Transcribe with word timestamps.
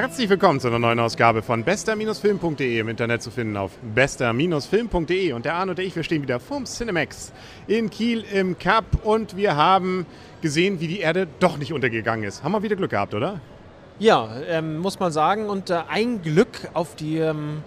Herzlich 0.00 0.28
willkommen 0.28 0.60
zu 0.60 0.68
einer 0.68 0.78
neuen 0.78 1.00
Ausgabe 1.00 1.42
von 1.42 1.64
bester-film.de 1.64 2.78
im 2.78 2.86
Internet 2.86 3.20
zu 3.20 3.32
finden 3.32 3.56
auf 3.56 3.72
bester-film.de. 3.96 5.32
Und 5.32 5.44
der 5.44 5.54
Arne 5.54 5.72
und 5.72 5.80
ich, 5.80 5.96
wir 5.96 6.04
stehen 6.04 6.22
wieder 6.22 6.38
vorm 6.38 6.66
Cinemax 6.66 7.32
in 7.66 7.90
Kiel 7.90 8.24
im 8.32 8.56
Cup 8.56 8.84
und 9.02 9.36
wir 9.36 9.56
haben 9.56 10.06
gesehen, 10.40 10.78
wie 10.78 10.86
die 10.86 11.00
Erde 11.00 11.26
doch 11.40 11.58
nicht 11.58 11.72
untergegangen 11.72 12.22
ist. 12.28 12.44
Haben 12.44 12.52
wir 12.52 12.62
wieder 12.62 12.76
Glück 12.76 12.92
gehabt, 12.92 13.12
oder? 13.12 13.40
Ja, 13.98 14.28
ähm, 14.48 14.78
muss 14.78 15.00
man 15.00 15.10
sagen. 15.10 15.48
Und 15.48 15.68
äh, 15.70 15.80
ein 15.88 16.22
Glück 16.22 16.68
auf 16.74 16.94
die 16.94 17.18
ähm, 17.18 17.64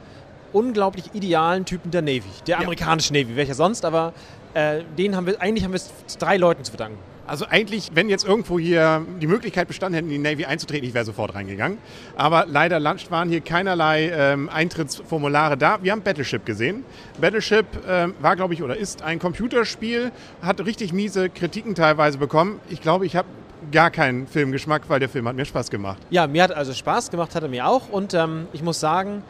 unglaublich 0.54 1.13
idealen 1.13 1.66
Typen 1.66 1.91
der 1.91 2.02
Navy. 2.02 2.23
Der 2.48 2.55
Ja. 2.55 2.62
amerikanischen 2.62 3.13
Navy, 3.13 3.36
welcher 3.36 3.55
sonst, 3.55 3.84
aber 3.84 4.13
äh, 4.54 4.84
den 4.98 5.16
haben 5.16 5.26
wir, 5.26 5.41
eigentlich 5.41 5.64
haben 5.64 5.72
wir 5.72 5.78
es 5.78 6.18
drei 6.18 6.38
Leuten 6.38 6.64
zu 6.64 6.72
verdanken. 6.72 6.98
Also 7.28 7.46
eigentlich, 7.50 7.92
wenn 7.94 8.09
jetzt 8.09 8.26
irgendwo 8.26 8.59
hier 8.59 9.05
die 9.22 9.28
Möglichkeit 9.28 9.68
bestanden 9.68 9.96
hätte, 9.96 10.14
in 10.14 10.22
die 10.22 10.30
Navy 10.30 10.44
einzutreten, 10.44 10.86
ich 10.86 10.94
wäre 10.94 11.05
sofort 11.05 11.34
reingegangen. 11.34 11.78
Aber 12.18 12.46
leider 12.46 12.84
waren 12.84 13.30
hier 13.30 13.40
keinerlei 13.40 14.12
ähm, 14.14 14.50
Eintrittsformulare 14.50 15.56
da. 15.56 15.80
Wir 15.82 15.94
haben 15.94 16.02
Battleship 16.02 16.45
gesehen. 16.45 16.84
Battleship 17.22 17.66
ähm, 17.88 18.16
war, 18.20 18.36
glaube 18.36 18.54
ich, 18.54 18.64
oder 18.64 18.76
ist 18.76 19.04
ein 19.04 19.20
Computerspiel, 19.20 20.12
hat 20.42 20.66
richtig 20.66 20.92
miese 20.92 21.30
Kritiken 21.30 21.73
teilweise 21.73 22.18
bekommen. 22.18 22.59
Ich 22.70 22.81
glaube, 22.81 23.06
ich 23.06 23.16
habe 23.16 23.30
gar 23.72 23.92
keinen 23.92 24.28
Filmgeschmack, 24.28 24.90
weil 24.90 25.00
der 25.00 25.08
Film 25.08 25.28
hat 25.28 25.36
mir 25.36 25.45
Spaß 25.45 25.70
gemacht. 25.70 26.00
Ja, 26.09 26.28
mir 26.28 26.44
hat 26.44 26.52
also 26.52 26.73
Spaß 26.73 27.12
gemacht, 27.12 27.36
hat 27.36 27.44
er 27.44 27.50
mir 27.50 27.68
auch. 27.68 27.90
Und 27.90 28.14
ähm, 28.14 28.48
ich 28.52 28.64
muss 28.64 28.80
sagen, 28.80 29.23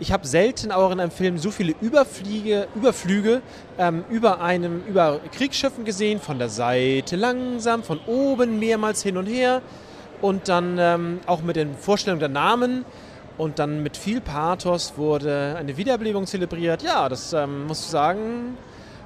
ich 0.00 0.12
habe 0.12 0.26
selten 0.26 0.70
auch 0.72 0.90
in 0.90 1.00
einem 1.00 1.10
Film 1.10 1.38
so 1.38 1.50
viele 1.50 1.74
Überfliege, 1.80 2.68
Überflüge 2.74 3.42
ähm, 3.78 4.04
über 4.10 4.40
einem 4.40 4.82
über 4.86 5.20
Kriegsschiffen 5.32 5.84
gesehen, 5.84 6.20
von 6.20 6.38
der 6.38 6.48
Seite 6.48 7.16
langsam, 7.16 7.82
von 7.82 7.98
oben 8.06 8.58
mehrmals 8.58 9.02
hin 9.02 9.16
und 9.16 9.26
her 9.26 9.60
und 10.20 10.48
dann 10.48 10.76
ähm, 10.78 11.20
auch 11.26 11.42
mit 11.42 11.56
den 11.56 11.74
Vorstellungen 11.76 12.20
der 12.20 12.28
Namen 12.28 12.84
und 13.38 13.58
dann 13.58 13.82
mit 13.82 13.96
viel 13.96 14.20
Pathos 14.20 14.94
wurde 14.96 15.56
eine 15.58 15.76
Wiederbelebung 15.76 16.26
zelebriert. 16.26 16.82
Ja, 16.82 17.08
das 17.08 17.32
ähm, 17.32 17.66
musst 17.66 17.86
du 17.86 17.90
sagen. 17.90 18.56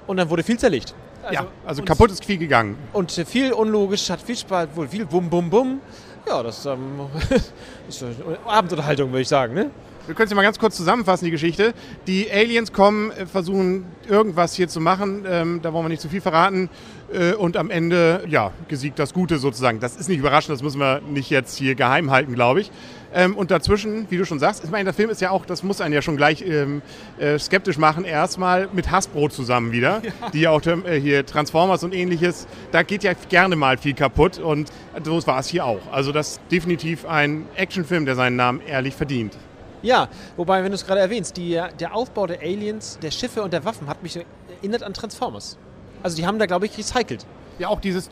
Und 0.07 0.17
dann 0.17 0.29
wurde 0.31 0.43
viel 0.43 0.59
zerlegt. 0.59 0.95
ja, 1.31 1.47
also 1.65 1.83
und- 1.83 1.87
kaputt 1.87 2.11
ist 2.11 2.25
viel 2.25 2.39
gegangen. 2.39 2.77
und 2.93 3.13
viel 3.13 3.53
unlogisch, 3.53 4.11
hat 4.11 4.21
viel 4.21 4.37
Spaß, 4.37 4.69
wohl 4.75 4.89
viel 4.89 5.07
Bum 5.07 5.31
Bum 5.31 5.49
Bum. 5.49 5.81
Ja, 6.27 6.43
das 6.43 6.67
ähm, 6.67 7.01
ist 7.89 8.03
eine 8.03 8.15
Abendunterhaltung, 8.47 9.11
würde 9.11 9.23
ich 9.23 9.29
sagen. 9.29 9.55
Ne? 9.55 9.71
Wir 10.07 10.17
können 10.17 10.25
es 10.25 10.31
ja 10.31 10.37
mal 10.37 10.43
ganz 10.43 10.59
kurz 10.59 10.77
zusammenfassen, 10.77 11.27
die 11.27 11.31
Geschichte. 11.31 11.75
Die 12.09 12.31
Aliens 12.31 12.73
kommen, 12.73 13.13
äh, 13.13 13.27
versuchen 13.27 13.85
irgendwas 14.09 14.55
hier 14.55 14.67
zu 14.67 14.81
machen, 14.81 15.25
ähm, 15.29 15.61
da 15.63 15.73
wollen 15.73 15.85
wir 15.85 15.91
nicht 15.91 16.03
zu 16.03 16.09
viel 16.09 16.21
verraten. 16.21 16.69
Äh, 17.13 17.35
und 17.35 17.57
am 17.57 17.71
Ende, 17.71 18.25
ja, 18.29 18.51
gesiegt 18.67 18.99
das 18.99 19.15
Gute 19.15 19.39
sozusagen. 19.39 19.79
Das 19.79 19.97
ist 19.97 20.09
nicht 20.09 20.19
überraschend, 20.19 20.55
das 20.55 20.63
müssen 20.63 20.81
wir 20.81 21.01
nicht 21.03 21.31
jetzt 21.31 21.57
hier 21.57 21.77
geheim 21.77 22.11
halten, 22.11 22.35
glaube 22.35 22.63
ich. 22.63 22.73
Ähm, 23.15 23.37
und 23.37 23.53
dazwischen, 23.53 24.07
wie 24.11 24.17
du 24.17 24.25
schon 24.25 24.41
sagst, 24.41 24.65
ich 24.65 24.71
meine, 24.71 24.85
der 24.85 24.95
Film 24.95 25.09
ist 25.09 25.21
ja 25.21 25.31
auch, 25.31 25.47
das 25.47 25.63
muss 25.63 25.81
einen 25.81 25.95
ja 25.95 26.03
schon 26.03 26.17
gleich 26.17 26.43
ähm, 26.43 26.83
äh, 27.19 27.39
skeptisch 27.39 27.79
machen, 27.79 28.05
erstmal 28.05 28.69
mit 28.73 28.91
Hasbro 28.91 29.29
zusammen 29.29 29.71
wieder, 29.71 30.03
die 30.33 30.41
ja 30.41 30.51
auch 30.51 30.63
äh, 30.67 30.99
hier 30.99 31.25
Transformers 31.25 31.85
und 31.85 31.95
ähnliches, 31.95 32.49
da 32.73 32.83
geht 32.83 33.05
ja 33.05 33.13
gerne 33.29 33.55
mal 33.55 33.79
viel 33.79 33.95
kaputt 33.95 34.39
und 34.39 34.71
so 35.05 35.25
war 35.27 35.39
es 35.39 35.49
hier 35.49 35.65
auch. 35.65 35.81
Also 35.93 36.11
das 36.11 36.33
ist 36.33 36.41
definitiv 36.51 37.05
ein 37.05 37.47
Actionfilm, 37.57 38.05
der 38.05 38.17
seinen 38.17 38.37
Namen 38.37 38.61
ehrlich 38.67 38.95
verdient. 38.95 39.37
Ja, 39.83 40.09
wobei, 40.37 40.63
wenn 40.63 40.71
du 40.71 40.77
es 40.77 40.87
gerade 40.87 41.01
erwähnst, 41.01 41.37
die, 41.37 41.61
der 41.81 41.95
Aufbau 41.95 42.27
der 42.27 42.41
Aliens, 42.41 42.99
der 43.03 43.11
Schiffe 43.11 43.43
und 43.43 43.53
der 43.53 43.65
Waffen 43.65 43.89
hat 43.89 44.03
mich 44.03 44.19
erinnert 44.61 44.83
an 44.83 44.95
Transformers. 44.95 45.59
Also 46.03 46.17
die 46.17 46.27
haben 46.27 46.39
da, 46.39 46.47
glaube 46.47 46.67
ich, 46.67 46.79
recycelt. 46.79 47.27
Ja, 47.63 47.69
auch 47.69 47.81
dieses. 47.81 48.11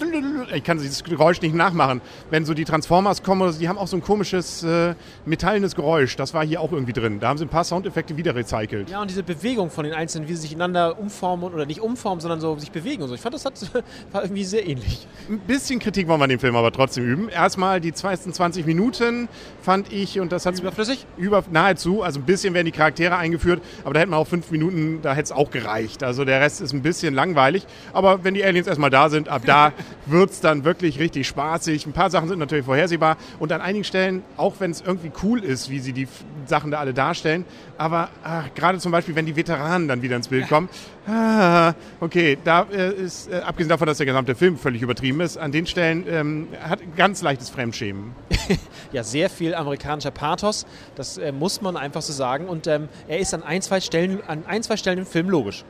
Ich 0.55 0.63
kann 0.63 0.79
dieses 0.79 1.03
Geräusch 1.03 1.41
nicht 1.41 1.57
nachmachen. 1.57 2.01
Wenn 2.31 2.45
so 2.45 2.55
die 2.55 2.65
Transformers 2.65 3.25
kommen, 3.25 3.53
die 3.59 3.69
haben 3.69 3.79
auch 3.79 3.89
so 3.89 3.97
ein 3.97 4.01
komisches 4.01 4.63
äh, 4.63 4.95
metallenes 5.25 5.75
Geräusch. 5.75 6.15
Das 6.15 6.35
war 6.35 6.47
hier 6.47 6.61
auch 6.61 6.71
irgendwie 6.71 6.93
drin. 6.93 7.19
Da 7.19 7.31
haben 7.31 7.37
sie 7.37 7.47
ein 7.47 7.49
paar 7.49 7.65
Soundeffekte 7.65 8.17
wieder 8.17 8.37
recycelt. 8.37 8.91
Ja, 8.91 9.03
und 9.03 9.11
diese 9.11 9.25
Bewegung 9.25 9.69
von 9.71 9.85
den 9.85 9.93
Einzelnen, 9.93 10.29
wie 10.29 10.35
sie 10.35 10.43
sich 10.43 10.53
ineinander 10.53 11.01
umformen 11.01 11.53
oder 11.53 11.67
nicht 11.67 11.81
umformen, 11.81 12.21
sondern 12.21 12.41
so 12.41 12.57
sich 12.59 12.71
bewegen 12.71 13.03
und 13.03 13.09
so. 13.09 13.17
Ich 13.17 13.21
fand, 13.21 13.35
das 13.35 13.45
hat, 13.45 13.55
war 14.13 14.23
irgendwie 14.23 14.45
sehr 14.45 14.65
ähnlich. 14.69 15.09
Ein 15.29 15.41
bisschen 15.41 15.81
Kritik 15.81 16.07
wollen 16.07 16.21
wir 16.21 16.25
an 16.25 16.31
dem 16.31 16.39
Film 16.39 16.55
aber 16.55 16.71
trotzdem 16.71 17.05
üben. 17.05 17.29
Erstmal 17.29 17.81
die 17.81 17.93
zweiten 17.93 18.33
20 18.33 18.67
Minuten 18.67 19.29
fand 19.63 19.93
ich, 19.93 20.21
und 20.21 20.31
das 20.31 20.47
hat 20.47 20.61
Überflüssig? 20.61 21.07
über 21.17 21.43
nahezu, 21.51 22.05
also 22.05 22.21
ein 22.21 22.25
bisschen 22.25 22.55
werden 22.55 22.67
die 22.67 22.73
Charaktere 22.73 23.17
eingeführt, 23.17 23.61
aber 23.85 23.95
da 23.95 24.01
hätten 24.01 24.13
wir 24.13 24.19
auch 24.19 24.29
fünf 24.29 24.49
Minuten, 24.53 25.01
da 25.03 25.15
hätte 25.15 25.25
es 25.25 25.33
auch 25.33 25.51
gereicht. 25.51 26.05
Also 26.05 26.25
der 26.25 26.41
Rest 26.41 26.61
ist 26.61 26.73
ein 26.73 26.83
bisschen 26.83 27.15
langweilig. 27.15 27.67
Aber 27.93 28.23
wenn 28.23 28.35
die 28.35 28.45
Aliens 28.45 28.69
erstmal 28.69 28.91
da 28.91 29.09
sind, 29.09 29.29
ab 29.29 29.40
da 29.45 29.73
wird 30.07 30.31
es 30.31 30.41
dann 30.41 30.65
wirklich 30.65 30.99
richtig 30.99 31.27
spaßig. 31.27 31.87
Ein 31.87 31.93
paar 31.93 32.11
Sachen 32.11 32.29
sind 32.29 32.39
natürlich 32.39 32.65
vorhersehbar 32.65 33.17
und 33.39 33.53
an 33.53 33.61
einigen 33.61 33.85
Stellen, 33.85 34.23
auch 34.37 34.55
wenn 34.59 34.71
es 34.71 34.81
irgendwie 34.81 35.13
cool 35.23 35.43
ist, 35.43 35.71
wie 35.71 35.79
sie 35.79 35.93
die 35.93 36.09
Sachen 36.47 36.71
da 36.71 36.79
alle 36.79 36.95
darstellen, 36.95 37.45
aber 37.79 38.11
ach, 38.23 38.53
gerade 38.55 38.79
zum 38.79 38.93
Beispiel, 38.93 39.15
wenn 39.15 39.25
die 39.25 39.37
Veteranen 39.37 39.89
dann 39.89 40.03
wieder 40.03 40.17
ins 40.17 40.29
Bild 40.29 40.49
kommen, 40.49 40.69
ah, 41.07 41.73
okay, 42.01 42.37
da 42.45 42.67
äh, 42.71 42.93
ist, 42.93 43.33
äh, 43.33 43.37
abgesehen 43.37 43.71
davon, 43.71 43.87
dass 43.87 43.97
der 43.97 44.07
gesamte 44.07 44.35
Film 44.35 44.59
völlig 44.59 44.83
übertrieben 44.83 45.21
ist, 45.21 45.39
an 45.39 45.51
den 45.51 45.67
Stellen 45.67 46.05
ähm, 46.09 46.49
hat 46.61 46.81
ganz 46.97 47.23
leichtes 47.23 47.51
Fremdschämen. 47.51 48.13
Ja, 48.93 49.05
sehr 49.05 49.31
viel 49.31 49.55
amerikanischer 49.55 50.11
Pathos. 50.11 50.67
Das 50.97 51.17
äh, 51.17 51.31
muss 51.31 51.63
man 51.63 51.77
einfach 51.77 52.03
so 52.03 52.13
sagen. 52.13 52.49
Und 52.49 52.67
ähm, 52.67 52.89
er 53.07 53.21
ist 53.21 53.33
an 53.33 53.45
ein, 53.45 53.63
zwei 53.63 53.81
Stellen, 53.81 54.19
an 54.27 54.43
ein, 54.49 54.65
zwei 54.65 54.77
Stellen 54.77 54.99
im 54.99 55.07
Film 55.07 55.31
logisch. 55.31 55.65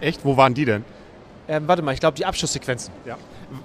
Echt? 0.00 0.24
Wo 0.24 0.36
waren 0.36 0.54
die 0.54 0.66
denn? 0.66 0.84
Ähm, 1.50 1.66
warte 1.66 1.82
mal, 1.82 1.92
ich 1.92 1.98
glaube, 1.98 2.16
die 2.16 2.24
Abschlusssequenzen. 2.24 2.94
Ja. 3.04 3.18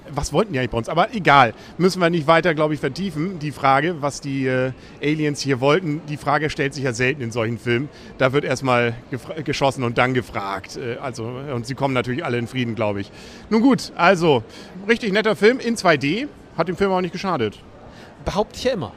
Was 0.10 0.34
wollten 0.34 0.54
die 0.54 0.58
eigentlich 0.58 0.72
bei 0.72 0.78
uns? 0.80 0.90
Aber 0.90 1.14
egal, 1.14 1.54
müssen 1.78 2.02
wir 2.02 2.10
nicht 2.10 2.26
weiter, 2.26 2.56
glaube 2.56 2.74
ich, 2.74 2.80
vertiefen. 2.80 3.38
Die 3.38 3.52
Frage, 3.52 4.02
was 4.02 4.22
die 4.22 4.48
äh, 4.48 4.72
Aliens 5.04 5.40
hier 5.40 5.60
wollten, 5.60 6.02
die 6.10 6.18
Frage 6.18 6.50
stellt 6.50 6.74
sich 6.74 6.84
ja 6.84 6.94
selten 6.94 7.22
in 7.22 7.30
solchen 7.30 7.60
Filmen. 7.60 7.88
Da 8.18 8.34
wird 8.34 8.44
erstmal 8.44 8.96
geschossen 9.44 9.84
und 9.84 10.00
dann 10.00 10.16
gefragt. 10.16 10.78
Äh, 10.78 10.98
also, 10.98 11.26
und 11.26 11.68
sie 11.68 11.76
kommen 11.76 11.94
natürlich 11.94 12.26
alle 12.26 12.40
in 12.40 12.48
Frieden, 12.48 12.74
glaube 12.74 13.02
ich. 13.02 13.12
Nun 13.52 13.62
gut, 13.62 13.92
also, 13.96 14.42
richtig 14.88 15.14
netter 15.14 15.36
Film 15.36 15.60
in 15.60 15.76
2D. 15.76 16.28
Hat 16.58 16.68
dem 16.68 16.78
Film 16.78 16.92
auch 16.92 17.02
nicht 17.02 17.12
geschadet. 17.12 17.60
Behaupte 18.26 18.58
ich 18.58 18.64
ja 18.64 18.74
immer. 18.74 18.94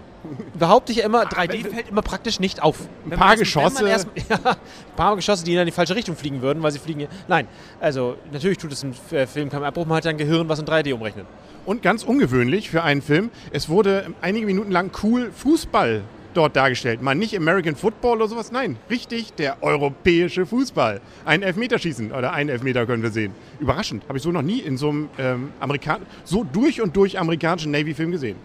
Behaupte 0.58 0.92
ich 0.92 0.98
ja 0.98 1.04
immer, 1.06 1.22
3D 1.24 1.64
wenn- 1.64 1.72
fällt 1.72 1.88
immer 1.90 2.02
praktisch 2.02 2.40
nicht 2.40 2.62
auf. 2.62 2.80
Ein 3.08 3.18
paar 3.18 3.36
Geschosse. 3.36 3.88
ja, 3.88 3.96
ein 3.96 4.56
paar 4.96 5.16
Geschosse, 5.16 5.44
die 5.44 5.54
in 5.54 5.64
die 5.66 5.72
falsche 5.72 5.94
Richtung 5.94 6.16
fliegen 6.16 6.42
würden, 6.42 6.62
weil 6.62 6.72
sie 6.72 6.78
fliegen. 6.78 7.06
Nein, 7.28 7.46
also 7.80 8.16
natürlich 8.32 8.58
tut 8.58 8.72
es 8.72 8.82
im 8.82 8.92
äh, 9.12 9.26
Film 9.26 9.48
keinen 9.48 9.64
Abbruch, 9.64 9.86
man 9.86 9.96
hat 9.98 10.04
ja 10.04 10.10
ein 10.10 10.18
Gehirn, 10.18 10.48
was 10.48 10.58
in 10.58 10.66
3D 10.66 10.92
umrechnet. 10.92 11.26
Und 11.64 11.82
ganz 11.82 12.02
ungewöhnlich 12.02 12.70
für 12.70 12.82
einen 12.82 13.02
Film, 13.02 13.30
es 13.52 13.68
wurde 13.68 14.06
einige 14.20 14.46
Minuten 14.46 14.70
lang 14.72 14.90
cool 15.02 15.30
Fußball 15.32 16.02
dort 16.34 16.56
dargestellt. 16.56 17.02
Mal 17.02 17.14
nicht 17.14 17.36
American 17.36 17.74
Football 17.76 18.16
oder 18.18 18.28
sowas, 18.28 18.52
nein, 18.52 18.76
richtig 18.90 19.32
der 19.34 19.62
europäische 19.62 20.46
Fußball. 20.46 21.00
Ein 21.24 21.42
Elfmeterschießen 21.42 22.12
oder 22.12 22.32
einen 22.32 22.48
Elfmeter 22.50 22.86
können 22.86 23.02
wir 23.02 23.10
sehen. 23.10 23.32
Überraschend, 23.60 24.04
habe 24.08 24.18
ich 24.18 24.24
so 24.24 24.30
noch 24.32 24.42
nie 24.42 24.58
in 24.60 24.76
so 24.76 24.88
einem 24.90 25.08
ähm, 25.18 25.52
Amerikan 25.60 26.02
so 26.24 26.44
durch 26.44 26.80
und 26.80 26.96
durch 26.96 27.18
amerikanischen 27.18 27.70
Navy-Film 27.72 28.10
gesehen. 28.12 28.36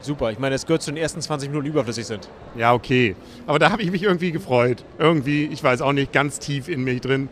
Super, 0.00 0.30
ich 0.30 0.38
meine, 0.38 0.54
es 0.54 0.66
gehört 0.66 0.82
zu 0.82 0.90
den 0.90 0.96
ersten 0.96 1.20
20 1.20 1.50
Minuten, 1.50 1.66
überflüssig 1.66 2.06
sind. 2.06 2.28
Ja, 2.56 2.72
okay. 2.72 3.16
Aber 3.46 3.58
da 3.58 3.70
habe 3.70 3.82
ich 3.82 3.90
mich 3.90 4.02
irgendwie 4.02 4.30
gefreut. 4.32 4.84
Irgendwie, 4.98 5.46
ich 5.46 5.62
weiß 5.62 5.80
auch 5.80 5.92
nicht, 5.92 6.12
ganz 6.12 6.38
tief 6.38 6.68
in 6.68 6.84
mich 6.84 7.00
drin. 7.00 7.28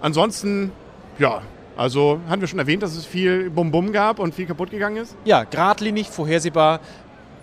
Ansonsten, 0.00 0.72
ja, 1.18 1.42
also 1.76 2.20
haben 2.28 2.40
wir 2.40 2.48
schon 2.48 2.58
erwähnt, 2.58 2.82
dass 2.82 2.96
es 2.96 3.04
viel 3.04 3.50
Bum-Bum 3.50 3.92
gab 3.92 4.18
und 4.18 4.34
viel 4.34 4.46
kaputt 4.46 4.70
gegangen 4.70 4.96
ist? 4.96 5.16
Ja, 5.24 5.44
geradlinig, 5.44 6.08
vorhersehbar. 6.08 6.80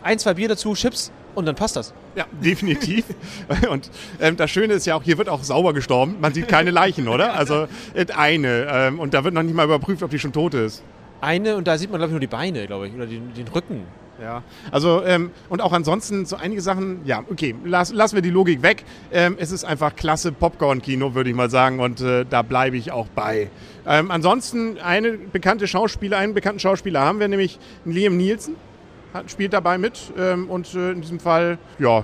Ein, 0.01 0.19
zwei 0.19 0.33
Bier 0.33 0.49
dazu, 0.49 0.73
Chips 0.73 1.11
und 1.35 1.45
dann 1.45 1.55
passt 1.55 1.75
das. 1.75 1.93
Ja, 2.15 2.25
definitiv. 2.43 3.05
Und 3.69 3.89
ähm, 4.19 4.35
das 4.37 4.49
Schöne 4.51 4.73
ist 4.73 4.85
ja 4.85 4.95
auch, 4.95 5.03
hier 5.03 5.17
wird 5.17 5.29
auch 5.29 5.43
sauber 5.43 5.73
gestorben. 5.73 6.17
Man 6.19 6.33
sieht 6.33 6.47
keine 6.47 6.71
Leichen, 6.71 7.07
oder? 7.07 7.33
Also 7.35 7.67
äh, 7.93 8.05
eine. 8.15 8.67
Ähm, 8.69 8.99
und 8.99 9.13
da 9.13 9.23
wird 9.23 9.33
noch 9.33 9.43
nicht 9.43 9.55
mal 9.55 9.65
überprüft, 9.65 10.01
ob 10.03 10.09
die 10.09 10.19
schon 10.19 10.33
tot 10.33 10.53
ist. 10.53 10.83
Eine 11.21 11.55
und 11.55 11.67
da 11.67 11.77
sieht 11.77 11.89
man, 11.89 11.99
glaube 11.99 12.09
ich, 12.09 12.13
nur 12.13 12.19
die 12.19 12.27
Beine, 12.27 12.67
glaube 12.67 12.87
ich, 12.87 12.93
oder 12.93 13.05
den, 13.05 13.33
den 13.33 13.47
Rücken. 13.47 13.83
Ja. 14.21 14.43
Also, 14.71 15.03
ähm, 15.03 15.31
und 15.49 15.61
auch 15.61 15.73
ansonsten 15.73 16.25
so 16.25 16.35
einige 16.35 16.61
Sachen, 16.61 17.01
ja, 17.05 17.23
okay, 17.29 17.55
lass, 17.65 17.91
lassen 17.91 18.15
wir 18.15 18.21
die 18.21 18.29
Logik 18.29 18.61
weg. 18.61 18.83
Ähm, 19.11 19.35
es 19.39 19.51
ist 19.51 19.65
einfach 19.65 19.95
klasse 19.95 20.31
Popcorn-Kino, 20.31 21.15
würde 21.15 21.29
ich 21.29 21.35
mal 21.35 21.49
sagen, 21.49 21.79
und 21.79 22.01
äh, 22.01 22.25
da 22.29 22.41
bleibe 22.41 22.77
ich 22.77 22.91
auch 22.91 23.07
bei. 23.07 23.49
Ähm, 23.85 24.11
ansonsten 24.11 24.77
eine 24.79 25.13
bekannte 25.13 25.67
Schauspieler, 25.67 26.17
einen 26.17 26.33
bekannten 26.33 26.59
Schauspieler 26.59 27.01
haben 27.01 27.19
wir, 27.19 27.27
nämlich 27.27 27.59
Liam 27.83 28.17
Nielsen, 28.17 28.55
hat, 29.13 29.29
spielt 29.29 29.53
dabei 29.53 29.77
mit 29.77 30.13
ähm, 30.17 30.49
und 30.49 30.73
äh, 30.73 30.91
in 30.91 31.01
diesem 31.01 31.19
Fall, 31.19 31.57
ja, 31.79 32.03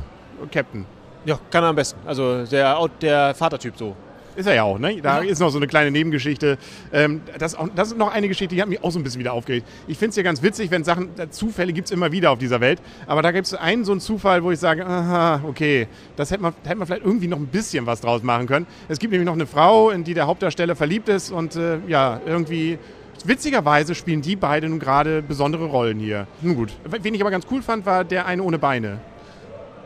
Captain. 0.52 0.86
Ja, 1.26 1.40
kann 1.52 1.64
er 1.64 1.70
am 1.70 1.76
besten. 1.76 2.00
Also 2.06 2.46
der, 2.46 2.90
der 3.00 3.36
Vatertyp 3.36 3.78
so. 3.78 3.96
Ist 4.36 4.48
er 4.48 4.54
ja 4.54 4.64
auch, 4.64 4.80
ne? 4.80 5.02
Da 5.02 5.20
ist 5.20 5.40
noch 5.40 5.50
so 5.50 5.58
eine 5.58 5.68
kleine 5.68 5.92
Nebengeschichte. 5.92 6.58
Ähm, 6.94 7.22
das, 7.38 7.56
auch, 7.56 7.68
das 7.76 7.90
ist 7.90 7.98
noch 7.98 8.12
eine 8.12 8.28
Geschichte, 8.28 8.56
die 8.56 8.62
hat 8.62 8.70
mich 8.70 8.84
auch 8.84 8.92
so 8.92 9.00
ein 9.00 9.04
bisschen 9.04 9.20
wieder 9.20 9.34
aufgeregt. 9.34 9.68
Ich 9.88 9.98
finde 9.98 10.12
es 10.12 10.16
ja 10.16 10.24
ganz 10.24 10.42
witzig, 10.42 10.72
wenn 10.72 10.84
Sachen, 10.84 11.10
Zufälle 11.32 11.74
gibt 11.74 11.88
es 11.88 11.92
immer 11.92 12.12
wieder 12.12 12.32
auf 12.32 12.40
dieser 12.40 12.62
Welt. 12.62 12.82
Aber 13.08 13.22
da 13.22 13.32
gibt 13.32 13.48
es 13.48 13.54
einen 13.54 13.84
so 13.84 13.92
einen 13.92 14.02
Zufall, 14.02 14.44
wo 14.44 14.52
ich 14.52 14.60
sage, 14.60 14.86
aha, 14.86 15.42
okay, 15.46 15.88
das 16.16 16.32
hätte 16.32 16.42
man, 16.42 16.54
hätte 16.64 16.78
man 16.78 16.88
vielleicht 16.88 17.06
irgendwie 17.06 17.28
noch 17.28 17.38
ein 17.38 17.48
bisschen 17.48 17.86
was 17.86 18.02
draus 18.02 18.24
machen 18.24 18.48
können. 18.48 18.68
Es 18.88 19.00
gibt 19.00 19.12
nämlich 19.12 19.26
noch 19.26 19.34
eine 19.34 19.48
Frau, 19.48 19.90
in 19.90 20.04
die 20.04 20.14
der 20.14 20.28
Hauptdarsteller 20.28 20.76
verliebt 20.76 21.10
ist 21.10 21.32
und 21.32 21.56
äh, 21.56 21.80
ja, 21.88 22.22
irgendwie. 22.26 22.78
Witzigerweise 23.24 23.94
spielen 23.94 24.24
die 24.24 24.36
beide 24.36 24.68
nun 24.68 24.80
gerade 24.80 25.22
besondere 25.22 25.66
Rollen 25.66 26.00
hier. 26.00 26.26
Nun 26.42 26.56
gut. 26.56 26.72
Wen 26.86 27.14
ich 27.14 27.22
aber 27.22 27.30
ganz 27.30 27.46
cool 27.52 27.62
fand, 27.62 27.86
war 27.86 28.04
der 28.04 28.26
eine 28.26 28.42
ohne 28.42 28.58
Beine. 28.58 29.00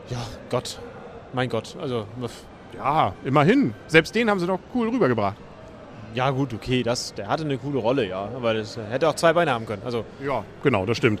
Ja, 0.08 0.24
Gott. 0.48 0.78
Mein 1.34 1.50
Gott. 1.50 1.76
Also, 1.78 2.06
Ja, 2.76 3.14
immerhin. 3.24 3.74
Selbst 3.86 4.14
den 4.14 4.30
haben 4.30 4.38
sie 4.40 4.46
doch 4.46 4.60
cool 4.74 4.88
rübergebracht. 4.88 5.36
ja 6.14 6.30
gut, 6.30 6.54
okay, 6.54 6.82
das, 6.82 7.12
der 7.14 7.28
hatte 7.28 7.44
eine 7.44 7.58
coole 7.58 7.78
Rolle, 7.78 8.08
ja. 8.08 8.28
Aber 8.34 8.54
das 8.54 8.78
hätte 8.90 9.08
auch 9.08 9.14
zwei 9.14 9.32
Beine 9.32 9.50
haben 9.52 9.66
können. 9.66 9.82
Also, 9.84 10.04
Ja, 10.24 10.44
genau, 10.62 10.86
das 10.86 10.96
stimmt. 10.96 11.20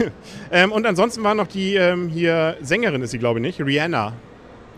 ähm, 0.52 0.72
und 0.72 0.86
ansonsten 0.86 1.22
war 1.24 1.34
noch 1.34 1.48
die 1.48 1.74
ähm, 1.74 2.08
hier 2.08 2.56
Sängerin, 2.60 3.02
ist 3.02 3.10
sie 3.10 3.18
glaube 3.18 3.40
ich 3.40 3.42
nicht, 3.42 3.60
Rihanna. 3.60 4.12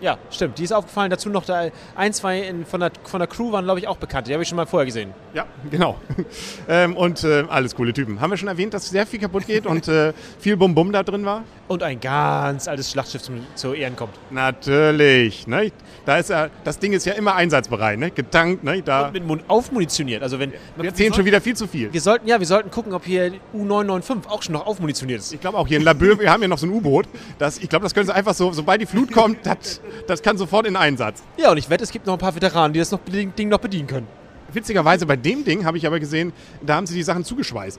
Ja, 0.01 0.19
stimmt. 0.31 0.59
Die 0.59 0.65
ist 0.65 0.73
aufgefallen. 0.73 1.11
Dazu 1.11 1.29
noch 1.29 1.45
da 1.45 1.69
ein, 1.95 2.13
zwei 2.13 2.41
in, 2.41 2.65
von, 2.65 2.81
der, 2.81 2.93
von 3.05 3.19
der 3.19 3.27
Crew 3.27 3.53
waren, 3.53 3.65
glaube 3.65 3.81
ich, 3.81 3.89
auch 3.89 3.97
bekannt. 3.97 4.29
Die 4.29 4.33
habe 4.33 4.43
ich 4.43 4.49
schon 4.49 4.57
mal 4.57 4.67
vorher 4.67 4.87
gesehen. 4.87 5.13
Ja, 5.35 5.47
genau. 5.71 5.97
ähm, 6.69 6.97
und 6.97 7.25
äh, 7.25 7.45
alles 7.49 7.75
coole 7.75 7.93
Typen. 7.93 8.21
Haben 8.21 8.31
wir 8.31 8.37
schon 8.37 8.49
erwähnt, 8.49 8.75
dass 8.75 8.89
sehr 8.89 9.07
viel 9.07 9.21
kaputt 9.21 9.47
geht 9.47 9.67
und 9.67 9.89
äh, 9.89 10.13
viel 10.39 10.57
Bum-Bum 10.57 10.93
da 10.93 11.03
drin 11.03 11.25
war? 11.25 11.43
Und 11.69 11.83
ein 11.83 12.01
ganz 12.01 12.69
altes 12.69 12.91
Schlachtschiff 12.91 13.23
zum, 13.23 13.47
zu 13.55 13.75
Ehren 13.75 13.97
kommt. 13.97 14.15
Natürlich. 14.31 15.47
Ne? 15.47 15.73
Da 16.07 16.17
ist 16.17 16.31
ja, 16.31 16.49
das 16.65 16.79
Ding 16.79 16.93
ist 16.93 17.05
ja 17.05 17.13
immer 17.13 17.35
einsatzbereit, 17.35 17.99
ne? 17.99 18.11
getankt. 18.11 18.65
Ne? 18.65 18.83
Da, 18.83 19.07
Und 19.07 19.13
mit 19.13 19.27
Mun 19.27 19.43
aufmunitioniert. 19.49 20.23
Also 20.23 20.39
wenn, 20.39 20.53
wir 20.77 20.87
erzählen 20.87 21.13
schon 21.13 21.25
wieder 21.25 21.41
viel 21.41 21.57
zu 21.57 21.67
viel. 21.67 21.93
Wir 21.93 22.01
sollten, 22.01 22.27
ja, 22.27 22.39
wir 22.39 22.47
sollten 22.47 22.71
gucken, 22.71 22.95
ob 22.95 23.05
hier 23.05 23.33
U995 23.55 24.27
auch 24.29 24.43
schon 24.43 24.55
noch 24.55 24.67
aufmunitioniert 24.67 25.21
ist. 25.21 25.33
Ich 25.33 25.41
glaube 25.41 25.59
auch 25.59 25.69
hier 25.69 25.79
in 25.79 25.85
Labö, 25.85 26.19
wir 26.19 26.33
haben 26.33 26.41
ja 26.41 26.49
noch 26.49 26.59
so 26.59 26.67
ein 26.67 26.73
U-Boot. 26.73 27.07
Ich 27.61 27.69
glaube, 27.69 27.83
das 27.83 27.95
können 27.95 28.07
sie 28.07 28.15
einfach 28.15 28.35
so, 28.35 28.53
sobald 28.53 28.81
die 28.81 28.87
Flut 28.87 29.13
kommt, 29.13 29.45
das, 29.45 29.81
das 30.07 30.23
kann 30.23 30.37
sofort 30.39 30.67
in 30.67 30.77
Einsatz. 30.77 31.23
Ja, 31.37 31.51
und 31.51 31.59
ich 31.59 31.69
wette, 31.71 31.85
es 31.85 31.91
gibt 31.91 32.07
noch 32.07 32.15
ein 32.15 32.19
paar 32.19 32.35
Veteranen, 32.35 32.73
die 32.73 32.79
das 32.79 32.91
noch, 32.91 33.01
Ding 33.07 33.49
noch 33.49 33.59
bedienen 33.59 33.87
können. 33.87 34.07
Witzigerweise 34.53 35.07
bei 35.07 35.17
dem 35.17 35.45
Ding 35.45 35.65
habe 35.65 35.77
ich 35.77 35.87
aber 35.87 36.01
gesehen, 36.01 36.33
da 36.63 36.77
haben 36.77 36.87
sie 36.87 36.95
die 36.95 37.03
Sachen 37.03 37.25
zugeschweißt. 37.25 37.79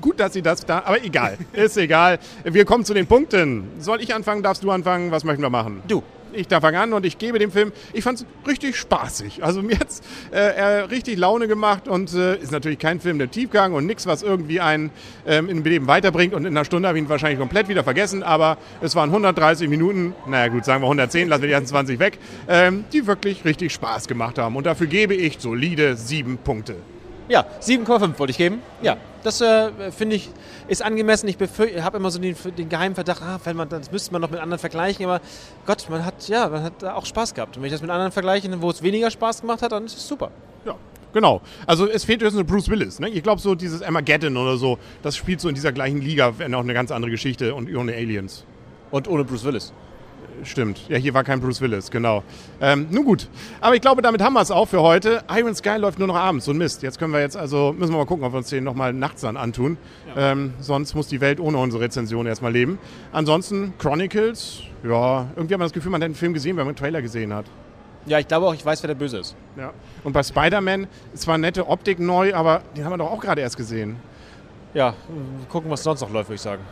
Gut, 0.00 0.20
dass 0.20 0.32
sie 0.32 0.42
das 0.42 0.64
da, 0.64 0.82
aber 0.84 1.02
egal. 1.04 1.38
Ist 1.52 1.76
egal. 1.76 2.18
Wir 2.44 2.64
kommen 2.64 2.84
zu 2.84 2.94
den 2.94 3.06
Punkten. 3.06 3.68
Soll 3.78 4.00
ich 4.00 4.14
anfangen? 4.14 4.42
Darfst 4.42 4.62
du 4.62 4.70
anfangen? 4.70 5.10
Was 5.10 5.24
möchten 5.24 5.42
wir 5.42 5.50
machen? 5.50 5.82
Du. 5.88 6.02
Ich 6.32 6.48
fangen 6.48 6.76
an 6.76 6.92
und 6.92 7.06
ich 7.06 7.18
gebe 7.18 7.38
dem 7.38 7.50
Film, 7.50 7.72
ich 7.92 8.04
fand 8.04 8.20
es 8.20 8.26
richtig 8.46 8.76
spaßig. 8.76 9.44
Also 9.44 9.62
mir 9.62 9.78
hat 9.78 9.88
es 9.88 10.02
äh, 10.30 10.40
richtig 10.82 11.18
Laune 11.18 11.48
gemacht 11.48 11.88
und 11.88 12.12
äh, 12.14 12.36
ist 12.36 12.52
natürlich 12.52 12.78
kein 12.78 13.00
Film 13.00 13.18
der 13.18 13.30
Tiefgang 13.30 13.72
und 13.74 13.86
nichts, 13.86 14.06
was 14.06 14.22
irgendwie 14.22 14.60
einen 14.60 14.90
ähm, 15.26 15.48
im 15.48 15.62
Leben 15.62 15.86
weiterbringt. 15.86 16.34
Und 16.34 16.44
in 16.44 16.56
einer 16.56 16.64
Stunde 16.64 16.88
habe 16.88 16.98
ich 16.98 17.04
ihn 17.04 17.08
wahrscheinlich 17.08 17.38
komplett 17.38 17.68
wieder 17.68 17.84
vergessen, 17.84 18.22
aber 18.22 18.58
es 18.80 18.94
waren 18.94 19.10
130 19.10 19.68
Minuten, 19.68 20.14
naja 20.26 20.48
gut, 20.48 20.64
sagen 20.64 20.82
wir 20.82 20.86
110, 20.86 21.28
lassen 21.28 21.42
wir 21.42 21.48
die 21.48 21.52
ersten 21.54 21.68
20 21.68 21.98
weg, 21.98 22.18
ähm, 22.48 22.84
die 22.92 23.06
wirklich 23.06 23.44
richtig 23.44 23.72
Spaß 23.72 24.08
gemacht 24.08 24.38
haben. 24.38 24.56
Und 24.56 24.66
dafür 24.66 24.86
gebe 24.86 25.14
ich 25.14 25.38
solide 25.38 25.96
sieben 25.96 26.38
Punkte. 26.38 26.76
Ja, 27.28 27.44
7,5 27.60 28.18
wollte 28.18 28.30
ich 28.30 28.38
geben. 28.38 28.60
Ja, 28.80 28.96
das 29.28 29.40
äh, 29.40 29.92
finde 29.92 30.16
ich 30.16 30.30
ist 30.68 30.82
angemessen. 30.82 31.28
Ich 31.28 31.36
habe 31.80 31.98
immer 31.98 32.10
so 32.10 32.18
den, 32.18 32.34
den 32.56 32.68
geheimen 32.68 32.94
Verdacht, 32.94 33.22
ah, 33.22 33.38
wenn 33.44 33.56
man, 33.56 33.68
das 33.68 33.92
müsste 33.92 34.12
man 34.12 34.22
noch 34.22 34.30
mit 34.30 34.40
anderen 34.40 34.58
vergleichen. 34.58 35.04
Aber 35.04 35.20
Gott, 35.66 35.86
man 35.88 36.04
hat 36.04 36.28
ja, 36.28 36.48
man 36.48 36.62
hat 36.62 36.82
da 36.82 36.94
auch 36.94 37.06
Spaß 37.06 37.34
gehabt. 37.34 37.56
Und 37.56 37.62
wenn 37.62 37.68
ich 37.68 37.72
das 37.72 37.82
mit 37.82 37.90
anderen 37.90 38.12
vergleiche, 38.12 38.50
wo 38.60 38.70
es 38.70 38.82
weniger 38.82 39.10
Spaß 39.10 39.42
gemacht 39.42 39.62
hat, 39.62 39.72
dann 39.72 39.84
ist 39.84 39.96
es 39.96 40.08
super. 40.08 40.30
Ja, 40.64 40.74
genau. 41.12 41.40
Also 41.66 41.88
es 41.88 42.04
fehlt 42.04 42.22
jetzt 42.22 42.34
nur 42.34 42.44
Bruce 42.44 42.68
Willis. 42.68 42.98
Ne? 42.98 43.10
Ich 43.10 43.22
glaube 43.22 43.40
so 43.40 43.54
dieses 43.54 43.82
Armageddon 43.82 44.36
oder 44.36 44.56
so, 44.56 44.78
das 45.02 45.16
spielt 45.16 45.40
so 45.40 45.48
in 45.48 45.54
dieser 45.54 45.72
gleichen 45.72 46.00
Liga, 46.00 46.38
wenn 46.38 46.54
auch 46.54 46.60
eine 46.60 46.74
ganz 46.74 46.90
andere 46.90 47.10
Geschichte 47.10 47.54
und 47.54 47.74
ohne 47.74 47.94
Aliens. 47.94 48.44
Und 48.90 49.08
ohne 49.08 49.24
Bruce 49.24 49.44
Willis. 49.44 49.72
Stimmt. 50.44 50.88
Ja, 50.88 50.96
hier 50.96 51.14
war 51.14 51.24
kein 51.24 51.40
Bruce 51.40 51.60
Willis, 51.60 51.90
genau. 51.90 52.22
Ähm, 52.60 52.86
nun 52.90 53.04
gut. 53.04 53.28
Aber 53.60 53.74
ich 53.74 53.80
glaube, 53.80 54.02
damit 54.02 54.22
haben 54.22 54.34
wir 54.34 54.40
es 54.40 54.50
auch 54.50 54.66
für 54.66 54.82
heute. 54.82 55.22
Iron 55.30 55.54
Sky 55.54 55.76
läuft 55.78 55.98
nur 55.98 56.08
noch 56.08 56.16
abends, 56.16 56.44
so 56.44 56.52
ein 56.52 56.58
Mist. 56.58 56.82
Jetzt 56.82 56.98
können 56.98 57.12
wir 57.12 57.20
jetzt 57.20 57.36
also, 57.36 57.74
müssen 57.76 57.92
wir 57.92 57.98
mal 57.98 58.06
gucken, 58.06 58.24
ob 58.24 58.32
wir 58.32 58.38
uns 58.38 58.48
den 58.48 58.64
nochmal 58.64 58.92
nachts 58.92 59.22
dann 59.22 59.36
antun. 59.36 59.76
Ja. 60.14 60.32
Ähm, 60.32 60.54
sonst 60.60 60.94
muss 60.94 61.08
die 61.08 61.20
Welt 61.20 61.40
ohne 61.40 61.58
unsere 61.58 61.82
Rezension 61.82 62.26
erstmal 62.26 62.52
leben. 62.52 62.78
Ansonsten 63.12 63.74
Chronicles, 63.78 64.62
ja, 64.84 65.26
irgendwie 65.36 65.54
hat 65.54 65.58
man 65.58 65.66
das 65.66 65.72
Gefühl, 65.72 65.90
man 65.90 66.00
hat 66.00 66.06
einen 66.06 66.14
Film 66.14 66.34
gesehen, 66.34 66.56
wenn 66.56 66.64
man 66.64 66.68
einen 66.68 66.76
Trailer 66.76 67.02
gesehen 67.02 67.34
hat. 67.34 67.46
Ja, 68.06 68.18
ich 68.18 68.28
glaube 68.28 68.46
auch, 68.46 68.54
ich 68.54 68.64
weiß, 68.64 68.82
wer 68.82 68.88
der 68.88 68.94
Böse 68.94 69.18
ist. 69.18 69.36
Ja. 69.56 69.72
Und 70.04 70.12
bei 70.12 70.22
Spider-Man 70.22 70.86
ist 71.12 71.22
zwar 71.22 71.36
nette 71.36 71.68
Optik 71.68 71.98
neu, 71.98 72.34
aber 72.34 72.62
den 72.76 72.84
haben 72.84 72.92
wir 72.92 72.98
doch 72.98 73.10
auch 73.10 73.20
gerade 73.20 73.40
erst 73.42 73.56
gesehen. 73.56 73.96
Ja, 74.72 74.94
gucken, 75.48 75.70
was 75.70 75.82
sonst 75.82 76.00
noch 76.00 76.10
läuft, 76.10 76.28
würde 76.28 76.36
ich 76.36 76.40
sagen. 76.40 76.62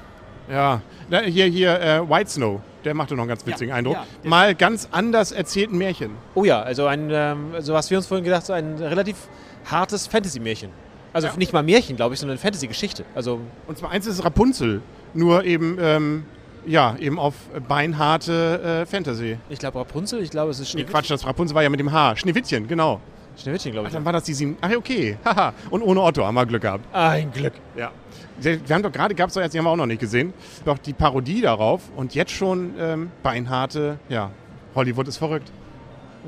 Ja, 0.50 0.81
hier, 1.25 1.46
hier, 1.46 1.81
äh, 1.81 2.08
White 2.08 2.31
Snow, 2.31 2.60
der 2.84 2.94
machte 2.94 3.14
noch 3.14 3.22
einen 3.22 3.28
ganz 3.28 3.46
witzigen 3.46 3.70
ja, 3.70 3.76
Eindruck. 3.76 3.96
Ja, 3.96 4.28
Mal 4.28 4.54
ganz 4.54 4.88
anders 4.90 5.32
erzählten 5.32 5.76
Märchen. 5.78 6.12
Oh 6.34 6.44
ja, 6.44 6.62
also 6.62 6.87
ein, 6.87 7.10
ähm, 7.12 7.54
so 7.58 7.75
was 7.75 7.90
wir 7.90 7.98
uns 7.98 8.06
vorhin 8.06 8.25
gedacht, 8.25 8.46
so 8.46 8.52
ein 8.52 8.76
relativ 8.78 9.16
hartes 9.64 10.06
Fantasy-Märchen. 10.06 10.70
Also 11.12 11.28
ja. 11.28 11.34
nicht 11.37 11.52
mal 11.52 11.62
Märchen, 11.62 11.96
glaube 11.96 12.14
ich, 12.14 12.20
sondern 12.20 12.38
Fantasy-Geschichte. 12.38 13.04
Also 13.14 13.40
Und 13.66 13.78
zwar 13.78 13.90
eins 13.90 14.06
ist 14.06 14.25
Rapunzel, 14.25 14.82
nur 15.14 15.44
eben, 15.44 15.78
ähm, 15.81 16.25
ja, 16.66 16.96
eben 16.98 17.19
auf 17.19 17.34
beinharte 17.69 18.82
äh, 18.82 18.87
Fantasy. 18.87 19.38
Ich 19.48 19.58
glaube 19.58 19.78
Rapunzel, 19.78 20.22
ich 20.22 20.31
glaube 20.31 20.50
es 20.50 20.60
ist 20.60 20.70
Schneewittchen. 20.70 20.93
Nee, 20.93 21.00
Quatsch, 21.00 21.10
das 21.10 21.26
Rapunzel 21.26 21.54
war 21.54 21.62
ja 21.62 21.70
mit 21.70 21.81
dem 21.81 21.90
Haar. 21.90 22.16
Schneewittchen, 22.16 22.69
genau. 22.69 23.00
Schneewittchen, 23.36 23.72
glaube 23.72 23.88
ich. 23.88 23.92
Ach, 23.92 23.96
dann 23.96 24.04
war 24.04 24.12
das 24.12 24.24
die 24.24 24.34
sieben. 24.34 24.56
Ach, 24.60 24.70
okay. 24.76 25.18
Haha. 25.24 25.52
Und 25.70 25.82
ohne 25.82 26.00
Otto 26.00 26.24
haben 26.24 26.34
wir 26.34 26.46
Glück 26.46 26.62
gehabt. 26.62 26.84
Ein 26.94 27.30
Glück. 27.32 27.52
Ja. 27.76 27.92
Wir 28.38 28.58
haben 28.70 28.82
doch 28.82 28.92
gerade, 28.92 29.14
gab 29.14 29.28
es 29.28 29.34
doch 29.34 29.40
jetzt, 29.40 29.52
die 29.52 29.58
haben 29.58 29.64
wir 29.64 29.70
auch 29.70 29.76
noch 29.76 29.86
nicht 29.86 30.00
gesehen, 30.00 30.34
doch 30.64 30.76
die 30.78 30.92
Parodie 30.92 31.40
darauf 31.40 31.82
und 31.96 32.14
jetzt 32.14 32.32
schon 32.32 32.74
ähm, 32.78 33.10
beinharte, 33.22 33.98
ja, 34.10 34.30
Hollywood 34.74 35.08
ist 35.08 35.16
verrückt. 35.16 35.50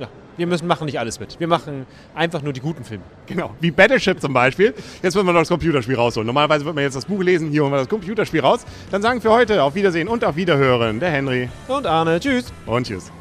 Ja, 0.01 0.09
wir 0.39 0.47
müssen 0.47 0.67
machen 0.67 0.87
nicht 0.87 0.99
alles 0.99 1.21
mit. 1.21 1.39
Wir 1.39 1.49
machen 1.49 1.87
einfach 2.15 2.41
nur 2.41 2.55
die 2.55 2.61
guten 2.61 2.83
Filme. 2.83 3.05
Genau, 3.27 3.51
wie 3.61 3.71
Battleship 3.71 4.21
zum 4.23 4.33
Beispiel. 4.33 4.73
Jetzt 5.03 5.17
wollen 5.17 5.27
wir 5.27 5.33
noch 5.35 5.41
das 5.41 5.49
Computerspiel 5.49 5.97
rausholen. 5.97 6.27
Normalerweise 6.27 6.65
wird 6.65 6.75
man 6.75 6.85
jetzt 6.85 6.97
das 6.97 7.05
Buch 7.05 7.23
lesen, 7.23 7.51
hier 7.51 7.63
holen 7.63 7.73
wir 7.73 7.79
das 7.79 7.89
Computerspiel 7.89 8.41
raus. 8.41 8.65
Dann 8.91 9.03
sagen 9.03 9.23
wir 9.23 9.31
für 9.31 9.37
heute 9.37 9.63
auf 9.63 9.75
Wiedersehen 9.75 10.09
und 10.09 10.25
auf 10.25 10.37
Wiederhören 10.37 11.01
der 11.01 11.11
Henry. 11.11 11.51
Und 11.69 11.87
Arne. 11.87 12.21
Tschüss. 12.21 12.53
Und 12.65 12.87
tschüss. 12.87 13.13